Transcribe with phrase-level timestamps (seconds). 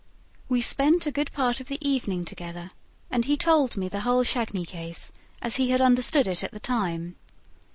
[0.49, 2.71] We spent a good part of the evening together
[3.11, 5.11] and he told me the whole Chagny case
[5.43, 7.17] as he had understood it at the time.